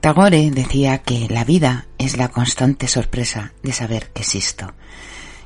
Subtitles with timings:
[0.00, 4.74] Tagore decía que la vida es la constante sorpresa de saber que existo.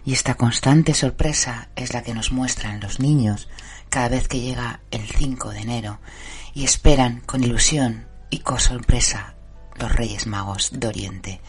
[0.05, 3.49] Y esta constante sorpresa es la que nos muestran los niños
[3.89, 6.01] cada vez que llega el 5 de enero
[6.53, 9.37] y esperan con ilusión y con sorpresa
[9.77, 11.41] los Reyes Magos de Oriente.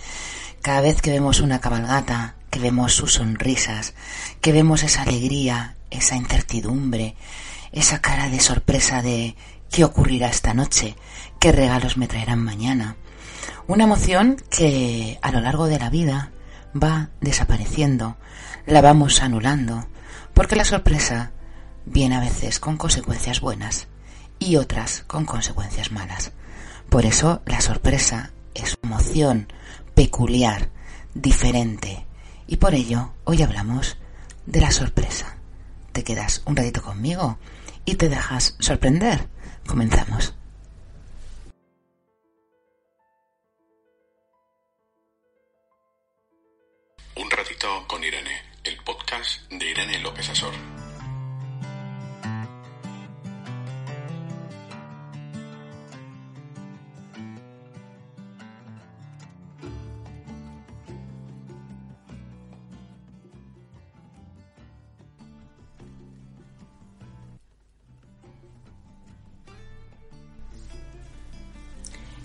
[0.61, 3.95] Cada vez que vemos una cabalgata, que vemos sus sonrisas,
[4.39, 7.15] que vemos esa alegría, esa incertidumbre,
[7.73, 9.35] esa cara de sorpresa de
[9.73, 10.95] qué ocurrirá esta noche,
[11.39, 12.95] qué regalos me traerán mañana.
[13.65, 16.29] Una emoción que a lo largo de la vida
[16.81, 18.15] va desapareciendo,
[18.67, 19.87] la vamos anulando,
[20.35, 21.31] porque la sorpresa
[21.87, 23.87] viene a veces con consecuencias buenas
[24.37, 26.33] y otras con consecuencias malas.
[26.87, 29.51] Por eso la sorpresa es una emoción
[29.95, 30.69] peculiar,
[31.15, 32.05] diferente,
[32.45, 33.97] y por ello hoy hablamos
[34.45, 35.37] de la sorpresa.
[35.93, 37.39] Te quedas un ratito conmigo
[37.85, 39.27] y te dejas sorprender.
[39.67, 40.33] Comenzamos.
[47.15, 50.72] Un ratito con Irene, el podcast de Irene López Asor.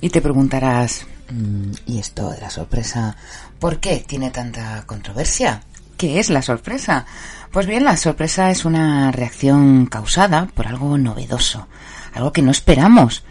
[0.09, 3.14] Y te preguntarás, mm, ¿y esto de la sorpresa?
[3.59, 5.61] ¿Por qué tiene tanta controversia?
[5.98, 7.05] ¿Qué es la sorpresa?
[7.53, 11.69] Pues bien, la sorpresa es una reacción causada por algo novedoso,
[12.15, 13.22] algo que no esperamos,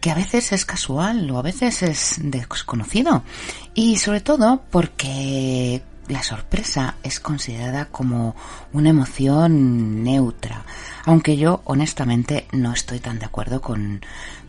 [0.00, 3.22] que a veces es casual o a veces es desconocido.
[3.74, 8.36] Y sobre todo porque la sorpresa es considerada como
[8.72, 10.64] una emoción neutra,
[11.04, 14.00] aunque yo honestamente no estoy tan de acuerdo con,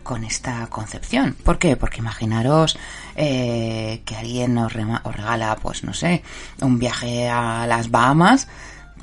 [0.02, 1.36] con esta concepción.
[1.44, 1.76] ¿Por qué?
[1.76, 2.78] Porque imaginaros
[3.16, 6.22] eh, que alguien os, regala, pues no sé,
[6.60, 8.48] un viaje a las Bahamas,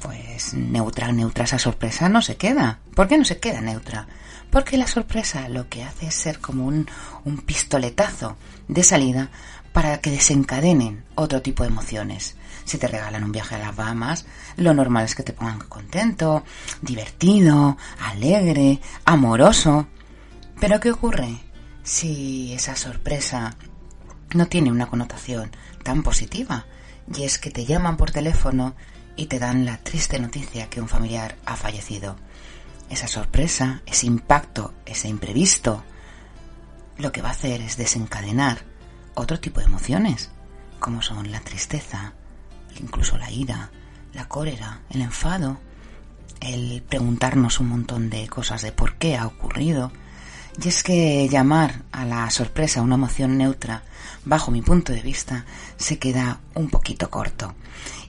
[0.01, 2.79] pues neutra, neutra esa sorpresa no se queda.
[2.95, 4.07] ¿Por qué no se queda neutra?
[4.49, 6.87] Porque la sorpresa lo que hace es ser como un,
[7.25, 9.29] un pistoletazo de salida
[9.75, 12.37] para que desencadenen otro tipo de emociones.
[12.63, 14.25] Si te regalan un viaje a las Bahamas,
[14.55, 16.45] lo normal es que te pongan contento,
[16.81, 19.85] divertido, alegre, amoroso.
[20.61, 21.39] Pero ¿qué ocurre
[21.83, 23.57] si esa sorpresa
[24.33, 25.51] no tiene una connotación
[25.83, 26.65] tan positiva?
[27.13, 28.75] Y es que te llaman por teléfono
[29.17, 32.15] y te dan la triste noticia que un familiar ha fallecido.
[32.89, 35.83] Esa sorpresa, ese impacto, ese imprevisto,
[36.97, 38.73] lo que va a hacer es desencadenar
[39.15, 40.29] otro tipo de emociones,
[40.79, 42.13] como son la tristeza,
[42.79, 43.71] incluso la ira,
[44.13, 45.57] la cólera, el enfado,
[46.41, 49.91] el preguntarnos un montón de cosas de por qué ha ocurrido.
[50.63, 53.83] Y es que llamar a la sorpresa una emoción neutra,
[54.23, 55.45] bajo mi punto de vista,
[55.75, 57.55] se queda un poquito corto.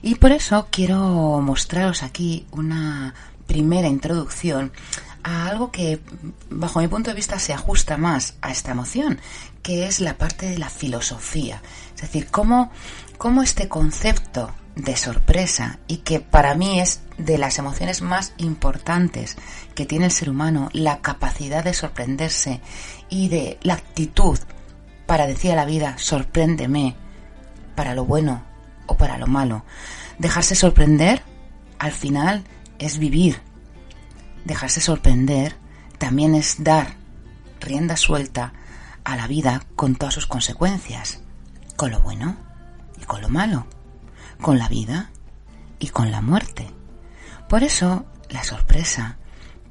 [0.01, 3.13] Y por eso quiero mostraros aquí una
[3.47, 4.71] primera introducción
[5.27, 5.99] a algo que,
[6.49, 9.19] bajo mi punto de vista, se ajusta más a esta emoción,
[9.61, 11.61] que es la parte de la filosofía.
[11.95, 12.71] Es decir, cómo,
[13.17, 19.35] cómo este concepto de sorpresa y que para mí es de las emociones más importantes
[19.75, 22.61] que tiene el ser humano, la capacidad de sorprenderse
[23.09, 24.39] y de la actitud
[25.07, 26.95] para decir a la vida, sorpréndeme,
[27.75, 28.43] para lo bueno
[28.85, 29.65] o para lo malo.
[30.19, 31.21] Dejarse sorprender,
[31.79, 32.45] al final,
[32.79, 33.41] es vivir.
[34.47, 35.57] Dejarse sorprender
[35.97, 36.95] también es dar
[37.59, 38.53] rienda suelta
[39.03, 41.19] a la vida con todas sus consecuencias,
[41.75, 42.37] con lo bueno
[42.99, 43.67] y con lo malo
[44.41, 45.09] con la vida
[45.79, 46.69] y con la muerte.
[47.49, 49.17] Por eso, la sorpresa,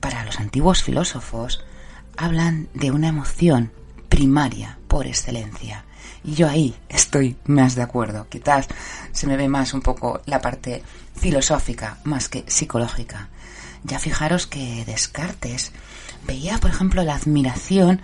[0.01, 1.65] para los antiguos filósofos,
[2.17, 3.73] hablan de una emoción
[4.09, 5.85] primaria por excelencia.
[6.25, 8.29] Y yo ahí estoy más de acuerdo.
[8.29, 8.67] Quizás
[9.13, 10.83] se me ve más un poco la parte
[11.15, 13.29] filosófica más que psicológica.
[13.87, 15.71] Ya fijaros que Descartes
[16.27, 18.03] veía, por ejemplo, la admiración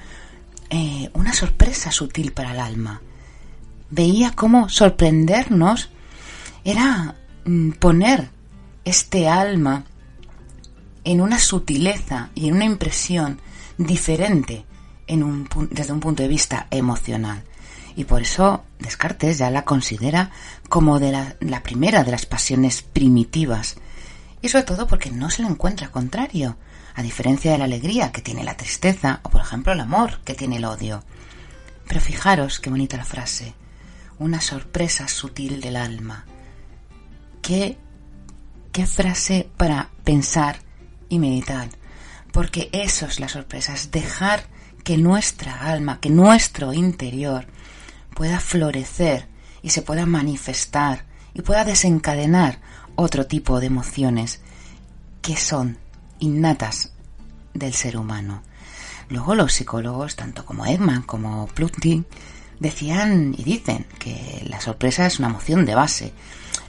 [0.71, 3.03] eh, una sorpresa sutil para el alma.
[3.91, 5.91] Veía cómo sorprendernos
[6.65, 8.31] era mm, poner
[8.85, 9.85] este alma
[11.05, 13.41] en una sutileza y en una impresión
[13.77, 14.65] diferente
[15.71, 17.43] desde un punto de vista emocional.
[17.97, 20.31] Y por eso Descartes ya la considera
[20.69, 23.77] como de la primera de las pasiones primitivas.
[24.43, 26.57] Y sobre todo porque no se le encuentra contrario,
[26.95, 30.35] a diferencia de la alegría que tiene la tristeza o por ejemplo el amor que
[30.35, 31.05] tiene el odio.
[31.89, 33.55] Pero fijaros qué bonita la frase,
[34.19, 36.27] una sorpresa sutil del alma.
[37.41, 37.79] Qué,
[38.73, 40.59] qué frase para pensar
[41.09, 41.69] y meditar,
[42.33, 44.45] porque eso es la sorpresa, es dejar
[44.85, 47.47] que nuestra alma, que nuestro interior
[48.15, 49.29] pueda florecer
[49.63, 51.05] y se pueda manifestar
[51.35, 52.61] y pueda desencadenar
[53.03, 54.41] otro tipo de emociones
[55.21, 55.79] que son
[56.19, 56.93] innatas
[57.55, 58.43] del ser humano.
[59.09, 62.07] Luego los psicólogos, tanto como Edman como Plutkin,
[62.61, 66.13] decían y dicen que la sorpresa es una emoción de base.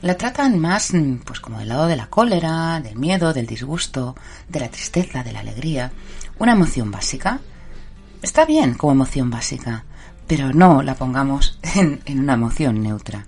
[0.02, 0.92] La tratan más
[1.24, 4.16] pues como del lado de la cólera, del miedo, del disgusto,
[4.50, 5.92] de la tristeza, de la alegría.
[6.40, 7.40] Una emoción básica.
[8.22, 9.86] Está bien como emoción básica,
[10.28, 13.26] pero no la pongamos en, en una emoción neutra.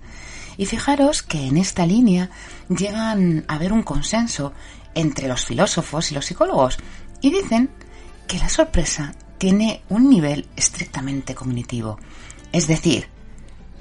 [0.56, 2.30] Y fijaros que en esta línea
[2.68, 4.52] llegan a haber un consenso
[4.94, 6.78] entre los filósofos y los psicólogos
[7.20, 7.70] y dicen
[8.26, 11.98] que la sorpresa tiene un nivel estrictamente cognitivo.
[12.52, 13.08] Es decir,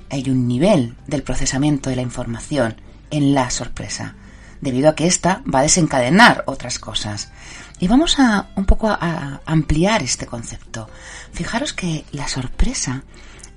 [0.09, 2.75] hay un nivel del procesamiento de la información
[3.11, 4.15] en la sorpresa,
[4.61, 7.31] debido a que ésta va a desencadenar otras cosas.
[7.79, 10.89] Y vamos a un poco a, ampliar este concepto.
[11.31, 13.03] Fijaros que la sorpresa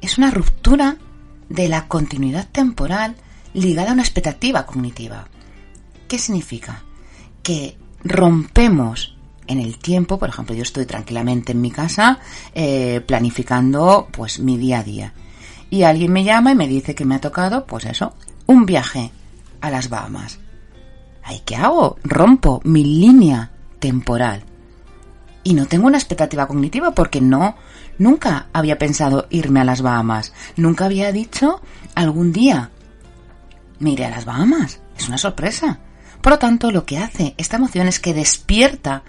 [0.00, 0.96] es una ruptura
[1.48, 3.16] de la continuidad temporal
[3.54, 5.26] ligada a una expectativa cognitiva.
[6.06, 6.82] ¿Qué significa?
[7.42, 9.16] Que rompemos
[9.46, 12.18] en el tiempo, por ejemplo, yo estoy tranquilamente en mi casa
[12.54, 15.14] eh, planificando pues mi día a día
[15.70, 18.14] y alguien me llama y me dice que me ha tocado, pues eso,
[18.46, 19.10] un viaje
[19.60, 20.38] a las Bahamas.
[21.22, 21.98] ¿Ay qué hago?
[22.04, 24.44] Rompo mi línea temporal
[25.48, 27.56] y no tengo una expectativa cognitiva porque no,
[27.96, 31.62] nunca había pensado irme a las Bahamas, nunca había dicho
[31.94, 32.70] algún día
[33.78, 34.80] me iré a las Bahamas.
[34.98, 35.78] Es una sorpresa.
[36.20, 39.04] Por lo tanto, lo que hace esta emoción es que despierta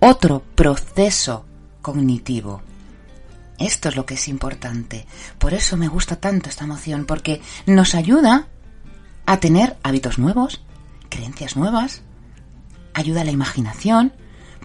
[0.00, 1.46] otro proceso
[1.82, 2.62] cognitivo.
[3.58, 5.06] Esto es lo que es importante.
[5.38, 8.48] Por eso me gusta tanto esta emoción, porque nos ayuda
[9.24, 10.62] a tener hábitos nuevos,
[11.10, 12.02] creencias nuevas,
[12.92, 14.12] ayuda a la imaginación,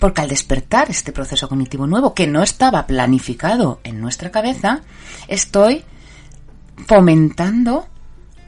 [0.01, 4.81] porque al despertar este proceso cognitivo nuevo que no estaba planificado en nuestra cabeza,
[5.27, 5.83] estoy
[6.88, 7.86] fomentando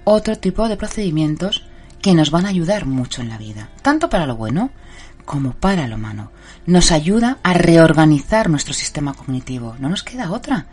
[0.04, 1.64] otro tipo de procedimientos
[2.02, 4.72] que nos van a ayudar mucho en la vida, tanto para lo bueno
[5.26, 6.32] como para lo malo.
[6.66, 9.76] Nos ayuda a reorganizar nuestro sistema cognitivo.
[9.78, 10.66] No nos queda otra.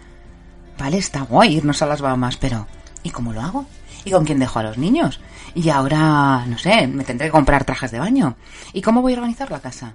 [0.78, 2.66] Vale, está guay irnos a las Bahamas, pero
[3.02, 3.66] ¿y cómo lo hago?
[4.06, 5.20] ¿Y con quién dejo a los niños?
[5.54, 8.36] Y ahora, no sé, me tendré que comprar trajes de baño.
[8.72, 9.94] ¿Y cómo voy a organizar la casa?